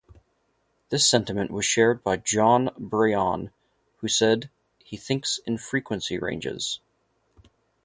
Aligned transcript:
This 0.89 1.07
sentiment 1.07 1.51
was 1.51 1.63
shared 1.63 2.03
by 2.03 2.17
Jon 2.17 2.71
Brion 2.75 3.51
who 3.97 4.07
said, 4.07 4.49
He 4.79 4.97
thinks 4.97 5.39
in 5.45 5.59
frequency 5.59 6.17
ranges. 6.17 6.79